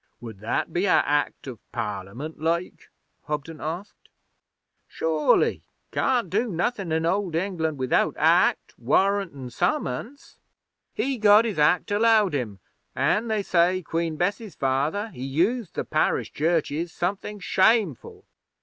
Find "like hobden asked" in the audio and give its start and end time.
2.41-4.09